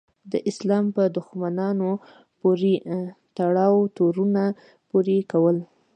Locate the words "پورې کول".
4.89-5.57